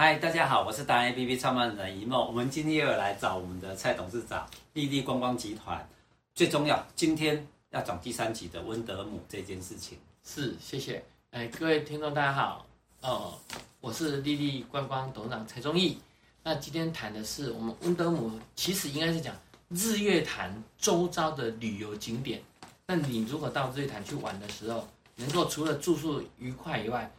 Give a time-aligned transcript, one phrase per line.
[0.00, 2.26] 嗨，大家好，我是达人 APP 创办人一梦。
[2.26, 5.86] 我们今天又来找我们的蔡董事长，丽丽观光集团。
[6.34, 9.98] 最重要，今天要讲第三集的温德姆这件事情。
[10.24, 11.04] 是，谢谢。
[11.32, 12.66] 哎，各位听众大家好，
[13.02, 13.34] 哦，
[13.82, 15.98] 我是丽丽观光董事长蔡忠义。
[16.42, 19.36] 那今天谈的是我们温德姆，其实应该是讲
[19.68, 22.40] 日月潭周遭的旅游景点。
[22.86, 27.12] 那你如果到日月潭去玩的时候，能够除了住宿愉快以外，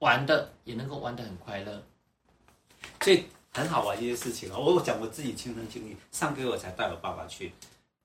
[0.00, 1.82] 玩的也能够玩得很快乐，
[3.02, 4.58] 所以很好玩一件事情哦。
[4.58, 7.52] 我讲我自己亲身经历，上个月我才带我爸爸去，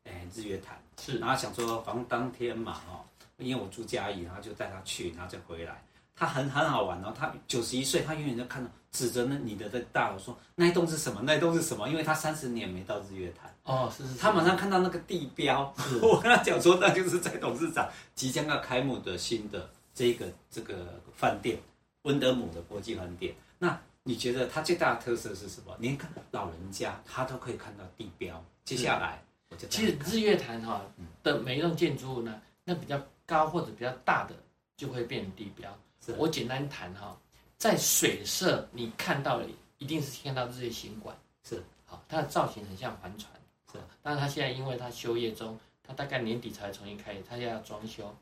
[0.04, 3.00] 哎，日月潭是，然后想说，反正当天嘛，哦，
[3.38, 5.82] 因为我住嘉义，然后就带他去，然后再回来。
[6.18, 11.22] 他很很好玩哦，他九十一岁，他永远就看到指着那你的这大楼说，那一栋是什么？
[11.24, 11.88] 那一栋是什么？
[11.88, 21.58] 因为他三十年没到日月潭哦，是是，是，他马上看到那个地标，我跟他讲说，那就是在董事长即将要开幕的新的这个这个饭店。
[22.06, 25.76] 温德姆的国际饭店，那你觉得它最大的特色是什么？
[25.80, 28.44] 连看老人家他都可以看到地标。
[28.64, 30.82] 接下来，我就其实日月潭哈
[31.24, 34.36] 的每一栋建筑物呢，那比较高或者比较大的
[34.78, 35.76] 就会变成地标。
[36.18, 37.18] 我简单谈哈，
[37.58, 39.48] 在水社你看到的
[39.80, 43.32] 一定是看到日月行馆，是好，它的造型很像帆船，
[43.74, 43.80] 是。
[44.04, 48.16] 但是它现在因为它休业中，它大概年底才重新开业，它现在要装修。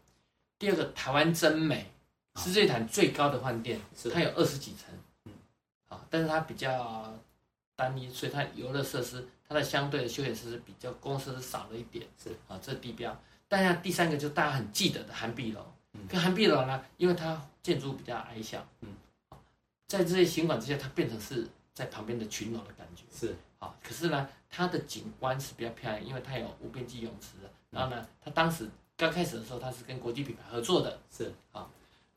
[0.58, 1.86] 第二个，台湾真美。
[2.36, 3.80] 是日月潭最高的饭店，
[4.12, 4.94] 它有二十几层，
[5.26, 5.32] 嗯，
[5.88, 7.14] 好，但是它比较
[7.76, 13.16] 单一，所以它游乐设施，它的相对的休闲设施比较公设施少了一点，是啊，这是地标。
[13.48, 15.64] 但是第三个就大家很记得的涵碧楼，
[16.10, 18.90] 跟涵碧楼呢，因为它建筑物比较矮小，嗯，
[19.88, 27.38] 在这些行馆之下，它变成是在旁边的群楼的感觉，是啊，可是呢，它的景观是比较漂亮，因为它有无边际泳池，
[27.70, 28.68] 然后呢，它当时
[28.98, 31.70] 刚开始的时候，它是跟国际品牌合作的，是啊。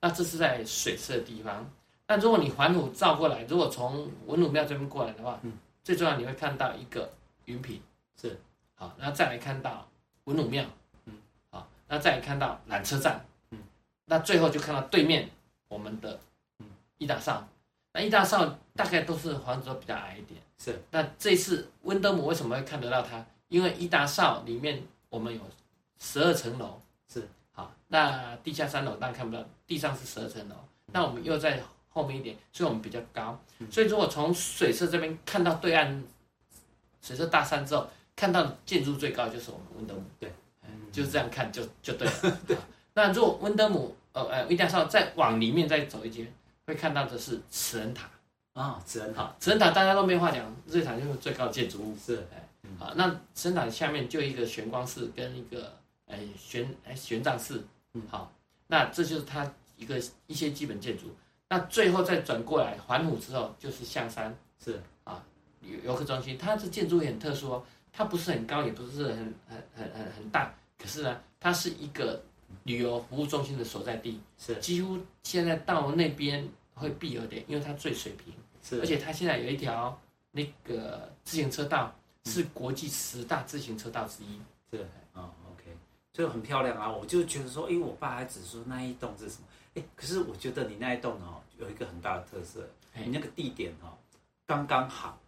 [0.06, 1.68] 那这是在水色的地方，
[2.06, 7.12] 但如果你环湖照过来，如果从文武庙这边过来的话，嗯，最重要你会看到一个
[7.46, 7.82] 云品，
[8.16, 8.38] 是，
[8.76, 9.84] 好，然后再来看到
[10.26, 10.64] 文武庙，
[11.06, 11.14] 嗯，
[11.50, 13.58] 好，那再来看到缆车站，嗯，
[14.04, 15.28] 那最后就看到对面
[15.66, 16.20] 我们的，
[16.60, 16.66] 嗯，
[16.98, 17.44] 伊达邵，
[17.92, 18.46] 那伊达邵
[18.76, 23.26] 大概都是房子都比较矮一点，是，那这次温德姆为什么会看得到它？
[23.48, 25.40] 因为伊达邵里面我们有
[25.98, 26.80] 十二层楼。
[27.56, 30.54] 好，那地下三楼当然看不到，地上是十二层楼。
[30.92, 31.58] 那我们又在
[31.88, 33.40] 后面一点，所以我们比较高。
[33.70, 36.04] 所以如果从水色这边看到对岸
[37.00, 40.04] 水色大山之后，看到建筑最高就是我们温德姆。
[40.20, 40.30] 对，
[40.92, 42.38] 就是这样看就就对了。
[42.46, 42.54] 对。
[42.92, 46.30] 那如果温德姆呃呃，一定要再往里面再走一阶，
[46.66, 48.06] 会看到的是慈恩塔
[48.52, 49.34] 啊，慈恩塔。
[49.40, 51.96] 慈恩塔大家都没话讲，日月潭就是最高的建筑物。
[51.96, 52.46] 是，哎，
[52.78, 55.74] 好，那慈恩塔下面就一个玄光寺跟一个。
[56.06, 58.32] 哎，玄哎玄奘寺，嗯，好，
[58.66, 61.14] 那这就是它一个一些基本建筑。
[61.48, 65.24] 那最后再转过来环湖之后，就是象山，是啊，
[65.60, 66.36] 游游客中心。
[66.36, 72.20] 它这建筑也很特殊哦，它不是很高，也不是很很很很很大，可是呢，它是一个
[72.64, 74.20] 旅游服务中心的所在地。
[74.38, 78.34] 是，几乎现在到那边会必有点，因为它最水平。
[78.62, 79.96] 是，而且它现在有一条
[80.32, 84.40] 那个自行车道，是国际十大自行车道之一。
[84.72, 85.30] 是啊。
[86.16, 86.90] 就很漂亮啊！
[86.90, 89.48] 我就觉得说，哎，我爸还只说那一栋是什么？
[89.74, 93.92] 哎，可是我觉得你那一栋哦，有一个很大的特色，你那个地点哦，
[94.46, 95.18] 刚刚好，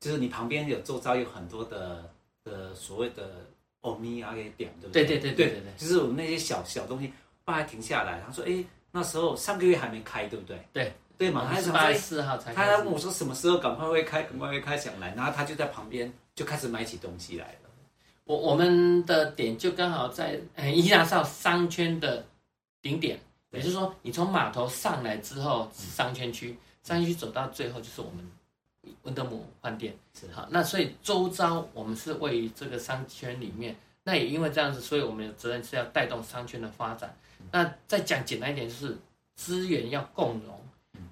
[0.00, 2.10] 就是你旁边有周遭有很多的
[2.44, 3.44] 的所谓的
[3.82, 5.04] 欧米亚给点，对不对？
[5.04, 7.12] 对对对对对对，就是我们那些小小东西，
[7.44, 10.58] 爸还停下来，他说，哎，那时候上个月还没开，对不对？
[10.72, 17.67] 对对嘛，他是八月四号才开，他还问我说什么时候赶快会开，赶快会开想来，然后他就在旁边就开始买起东西来了。
[18.28, 20.38] 我我们的点就刚好在
[20.74, 22.22] 伊达邵商圈的
[22.82, 23.18] 顶点，
[23.52, 28.16] 也就是说，你从码头上来之后，商圈区，商圈区走到最后就是我们
[29.04, 29.96] 温德姆饭店。
[30.12, 37.16] 是好，那所以周遭我们是位于这个商圈里面，那也因为这样子，所以我们的责任是要带动商圈的发展。
[37.50, 38.94] 那再讲简单一点，就是
[39.36, 40.60] 资源要共融，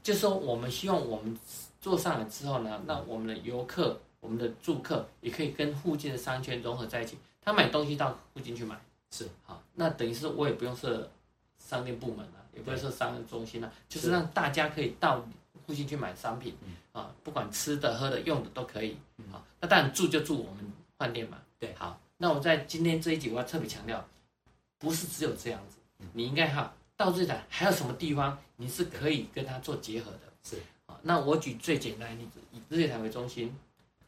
[0.02, 1.34] 就是说我们希望我们
[1.80, 3.98] 做上来之后呢，那我们的游客。
[4.26, 8.76] 我们的住客也可以跟附近的商圈融合在一起，他买东西到附近去买，
[9.12, 9.28] 是。
[9.44, 11.08] 好，那等于是我也不用设
[11.60, 15.24] 商店部门了，也不用设商业中心了，就是让大家可以到
[15.64, 16.56] 附近去买商品，
[16.90, 18.96] 啊，不管吃的、喝的、用的都可以，
[19.32, 24.04] 啊，那当然住就住我们饭店嘛，对，好，那我在今天这一集我要特别强调，
[24.76, 25.76] 不是只有这样子，
[26.14, 33.56] 你应该哈到这里还有什么地方你是可以跟他做结合的，是，好，那我举最简单的例子，以日月潭为中心。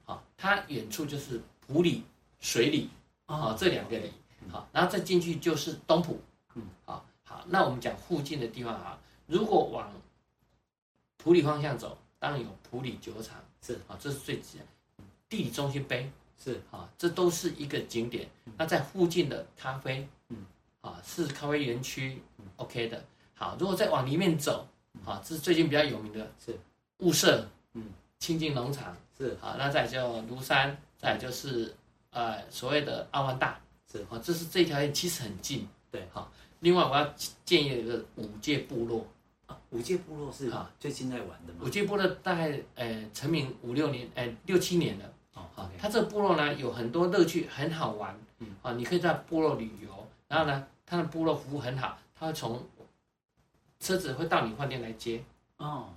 [0.08, 2.02] 好，它远处就是普里、
[2.40, 2.88] 水里，
[3.26, 4.10] 啊，这两个里，
[4.50, 6.19] 好，然后再进去就是东浦，
[6.55, 9.93] 嗯，好，好，那我们讲附近的地方啊，如果往
[11.19, 13.75] 普里方向走，当然有普里酒厂，是。
[13.87, 14.56] 啊，这是最值。
[15.28, 16.11] 地理中心碑
[16.43, 16.58] 是。
[16.70, 18.26] 啊，这都是一个景点。
[18.56, 20.38] 那在附近的咖啡，嗯，
[20.81, 22.22] 啊，是咖啡园区
[22.56, 23.04] ，OK 的。
[23.34, 24.66] 好，如果再往里面走，
[25.04, 26.58] 啊，这是最近比较有名的，是。
[27.00, 31.74] 雾社，嗯，清净农场是好，那再就庐山，再就是
[32.10, 33.58] 呃所谓的阿万大，
[33.90, 36.30] 是好，这是这条线其实很近，对，好。
[36.60, 39.06] 另外我要建议一个五界部落。
[39.46, 41.60] 啊，五界部落是啊，最近在玩的嘛。
[41.62, 45.04] 五界部落大概呃成名五六年，呃六七年了。
[45.34, 48.14] 哦，好，它这个部落呢有很多乐趣，很好玩。
[48.40, 52.62] 嗯，啊，你可以在部落旅游，然后呢，它的部落服务很好，它会从
[53.80, 55.24] 车子会到你饭店来接。
[55.56, 55.88] 哦，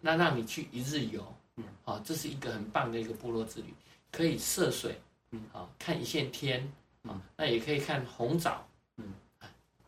[0.00, 1.24] 那让你去一日游。
[1.58, 3.74] 嗯，好，这是一个很棒的一个部落之旅，
[4.10, 4.98] 可以涉水。
[5.32, 6.66] 嗯，好，看一线天。
[7.04, 8.66] 嗯，那也可以看红枣。
[8.96, 9.12] 嗯，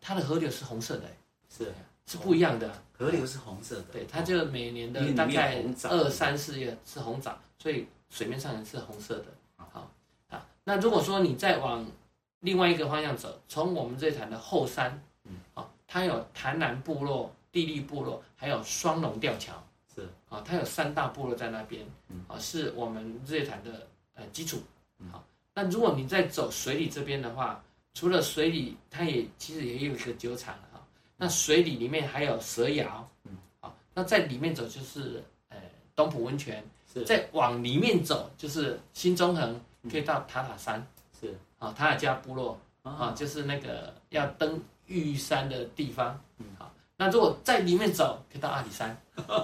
[0.01, 1.05] 它的河流是红色的。
[1.49, 1.73] 是。
[2.07, 2.69] 是不一样的，
[2.99, 9.27] 河流是红色的，对，它就每年的大概二三四月是红枣，所以水面上也是红色的。
[9.55, 9.89] 好，
[10.29, 11.87] 啊，那如果说你再往
[12.41, 19.63] 另外一个方向走，从我们这潭的后山，嗯，好，它有潭南部落、地利部落，还有双龙吊桥，
[20.01, 21.85] 是，啊，它有三大部落在那边，
[22.27, 24.63] 啊，是我们日月潭的呃基础，
[25.13, 25.25] 好，
[25.55, 27.63] 那如果你在走水里这边的话，
[27.95, 30.55] 除了水里，它也其实也有一个酒厂。
[31.23, 35.59] 那水里里面还有蛇窑，嗯，好，那在里面走就是呃
[35.95, 39.61] 东浦温泉，是，再往里面走就是新中横，
[39.91, 40.83] 可以到塔塔山，
[41.21, 48.95] 是，啊塔塔加部落，啊就是那个要登玉山的地方，嗯，好，那如果在里面走可以到阿里山，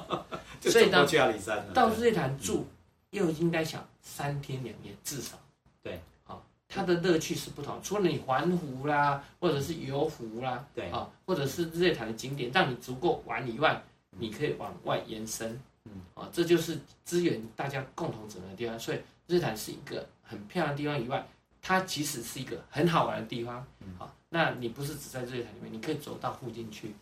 [0.60, 2.66] 所以到去阿里山到日月潭住
[3.12, 5.38] 又应该想三天两夜至少，
[5.82, 5.98] 对。
[6.26, 6.36] 啊
[6.68, 10.90] 它的乐趣是不同，除了你环湖啦，或者是游湖啦，对。
[10.90, 15.92] 啊，或者是日月潭的景点，让你足够玩以外，你可以往外延伸，嗯。
[16.12, 18.78] 啊，这就是资源大家共同整合的地方。
[18.78, 18.98] 所以
[19.28, 21.26] 日月潭是一个很漂亮的地方以外，
[21.62, 23.96] 它其实是一个很好玩的地方，嗯。
[23.98, 26.94] 啊，那你不是只在日月潭里面，你可以走到附近去。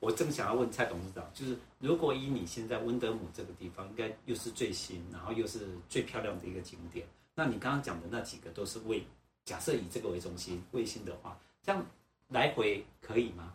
[0.00, 7.06] 我正想要问蔡董事长，就是如果以你现在温德姆这个地方，应该又是最新，然后又是最漂亮的一个景点。
[7.34, 9.02] 那你刚刚讲的那几个都是卫，
[9.44, 11.84] 假设以这个为中心卫星的话，这样
[12.28, 13.52] 来回可以吗？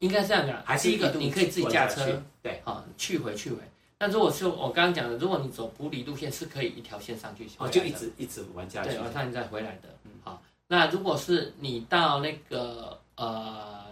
[0.00, 3.58] 应该是这样讲，还是一个你可以自己驾车，对，好去回去回。
[3.98, 9.88] 那如果是我刚刚讲的，如果你走埔里路线，是可以一条线上去，哦，就一直一直玩下去，对，然后你再回来的。
[10.04, 10.42] 嗯，好。
[10.68, 13.84] 那如果是你到那个呃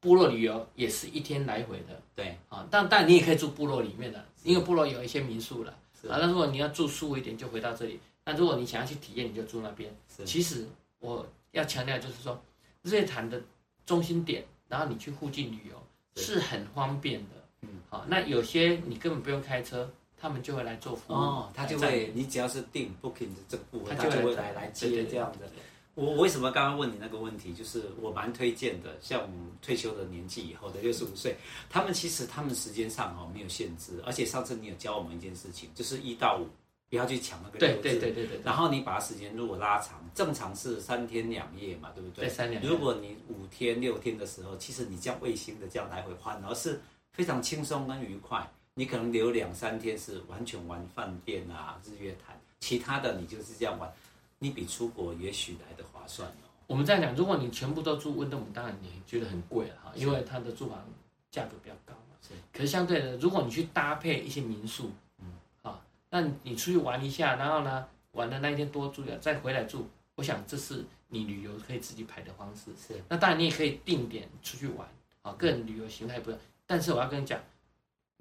[0.00, 5.70] 部落旅游，也是一天来回的，对，啊，但但你也可以住部落里面的，因为部落有一些民宿了，
[6.08, 8.00] 啊，那如果你要住舒服一点，就回到这里。
[8.24, 9.94] 那如果你想要去体验，你就住那边。
[10.24, 10.66] 其实
[11.00, 12.40] 我要强调就是说，
[12.82, 13.40] 日月潭的
[13.84, 17.28] 中心点，然后你去附近旅游是很方便的。
[17.62, 21.16] 嗯，好，那有些你根本不用开车，他们就会来做服务。
[21.16, 25.48] 哦，他就会，你只要是订 booking 的这个部分，他就会来来接这样的。
[26.00, 27.52] 我我为什么刚刚问你那个问题？
[27.52, 31.36] 就是我蛮推荐的，像我们退休的年纪以后的六十五岁，
[31.68, 36.48] 他们其实他们时间上哦没有限制，而且上次你有教我们一件事情，就是一到五。
[36.88, 38.40] 不要去抢那个对对对对对。
[38.44, 42.24] 然后你把时间如果拉长，正常是三天两夜嘛，对不对？
[42.24, 42.60] 对，三两。
[42.64, 46.80] 如果你五天六天的时候，其实你这样卫星的这样来回换，而是
[47.12, 48.44] 非常轻松跟愉快。
[48.74, 53.88] 你可能留两三天是完全玩饭店啊、日月潭，其他的你就是这样玩，
[54.40, 56.50] 你比出国也许来的划算哦。
[56.66, 60.84] 我们在讲，如果你全部都住温德姆，当然你觉得很贵了哈，因为它的住房
[61.30, 62.16] 价格比较高嘛。
[62.20, 62.34] 是。
[62.52, 64.90] 可是相对的，如果你去搭配一些民宿
[65.62, 65.80] 啊。
[66.10, 69.88] 那你出去玩一下，然后呢，玩的那一天多住点，再回来住。
[70.16, 72.70] 我想这是你旅游可以自己排的方式。
[72.76, 73.00] 是。
[73.08, 74.88] 那当然你也可以定点出去玩，
[75.22, 76.42] 啊，个人旅游形态不一样。
[76.66, 77.40] 但是我要跟你讲，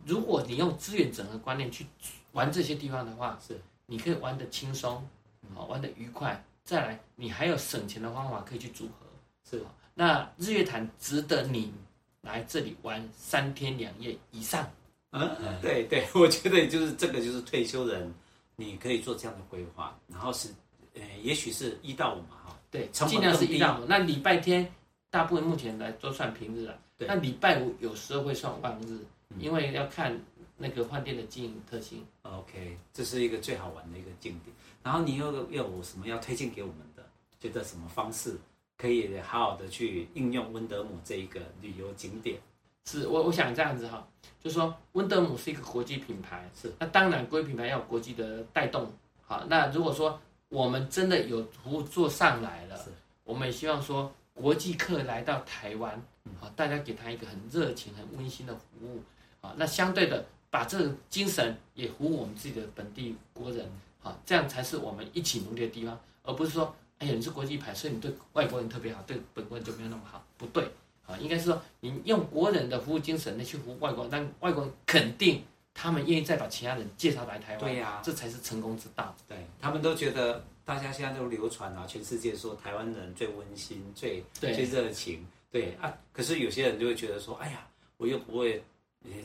[0.06, 1.86] 如果你用资源整合观念去
[2.32, 5.08] 玩这些地方的话，是，你可以玩的轻松，
[5.54, 6.42] 好，玩的愉快。
[6.64, 9.08] 再来，你还有省钱的方法可以去组合。
[9.50, 9.64] 是。
[9.94, 11.74] 那日月潭值得你
[12.22, 14.70] 来这里玩三天两夜以上。
[15.12, 15.28] 嗯，
[15.62, 18.14] 对对，我觉得就是这个，就是退休人，
[18.56, 20.50] 你可以做这样的规划，然后是，
[20.94, 23.86] 呃，也许是一到五嘛，哈，对，尽量是一到五。
[23.86, 24.72] 那礼拜天，
[25.10, 27.08] 大部分目前来都算平日了，对。
[27.08, 29.00] 那礼拜五有时候会算望日，
[29.40, 30.16] 因为要看
[30.60, 32.06] 那个饭店的经营特性。
[32.22, 34.56] OK，这是一个最好玩的一个景点。
[34.84, 37.04] 然后你又又有什么要推荐给我们的？
[37.40, 38.38] 觉得什么方式
[38.78, 42.38] 可以好好的去应用温德姆这一个旅游景点？
[42.86, 44.06] 是我我想这样子哈，
[44.42, 52.86] 就是说温德姆是一个国际品牌，是那当然国际品牌要有国际的带动，好，那如果说我们真的有服务做上来了，是
[53.24, 56.02] 我们也希望说国际客来到台湾，
[56.40, 59.04] 好，大家给他一个很热情、很温馨的服务，
[59.40, 70.64] 好，那相对的把这个精神也服务我们自己的本地国人，好，这样才是我们一起努力的地方，而不是说，哎呀，你是国际牌，所以你对外国人特别好，对本国人就没有那么好，不对，
[71.06, 79.16] 啊，应该是说你用国人的服务精神来去服务外国人，让外国人肯定他们愿意再把其他人介绍来台湾，对呀、啊，这才是成功之道。
[79.28, 88.64] 对，他们都觉得，大家现在都流传啊，全世界说台湾人最温馨、最最热情，对啊，可是有些人就会觉得说，哎呀，我又不会。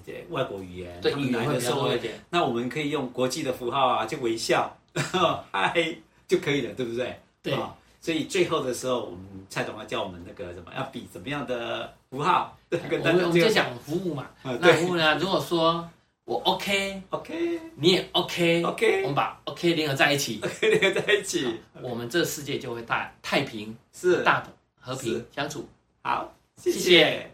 [0.04, 2.14] 对外国语言，对，语言会比较多一点。
[2.30, 4.76] 那我们可以用国际的符号啊，就微笑，
[5.50, 5.96] 嗨
[6.28, 7.18] 就可以了，对不对？
[7.42, 7.54] 对。
[7.54, 12.56] 哦、所以最后的时候，我们蔡总要教我们那个什么，要比怎么样的符号。
[12.70, 14.28] 我们就讲服务嘛。
[14.44, 15.16] 嗯、那服务呢？
[15.18, 15.88] 如果说
[16.24, 24.46] 我 OK，OK，、okay, 你也 OK，OK，、okay, 我们把 OK 联合在一起， OK 联合在一起我们这个世界就会大太平，是大
[24.80, 25.68] 和平相处。
[26.02, 26.78] 好，谢谢。
[26.78, 27.30] 谢谢